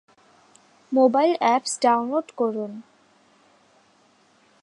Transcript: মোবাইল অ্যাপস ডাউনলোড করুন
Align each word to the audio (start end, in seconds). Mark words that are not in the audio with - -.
মোবাইল 0.91 1.31
অ্যাপস 1.39 1.73
ডাউনলোড 1.81 2.27
করুন 2.31 2.71